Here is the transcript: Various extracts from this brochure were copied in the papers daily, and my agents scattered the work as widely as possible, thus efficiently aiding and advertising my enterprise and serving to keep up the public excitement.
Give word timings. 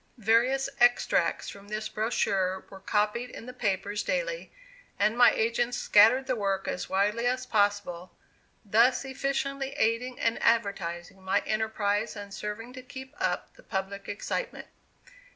Various 0.17 0.67
extracts 0.79 1.47
from 1.49 1.67
this 1.67 1.87
brochure 1.87 2.65
were 2.71 2.79
copied 2.79 3.29
in 3.29 3.45
the 3.45 3.53
papers 3.53 4.01
daily, 4.01 4.51
and 4.97 5.15
my 5.15 5.31
agents 5.31 5.77
scattered 5.77 6.25
the 6.25 6.35
work 6.35 6.67
as 6.67 6.89
widely 6.89 7.27
as 7.27 7.45
possible, 7.45 8.17
thus 8.65 9.05
efficiently 9.05 9.73
aiding 9.73 10.19
and 10.19 10.41
advertising 10.41 11.21
my 11.21 11.41
enterprise 11.41 12.15
and 12.15 12.33
serving 12.33 12.73
to 12.73 12.81
keep 12.81 13.13
up 13.19 13.53
the 13.53 13.61
public 13.61 14.09
excitement. 14.09 14.65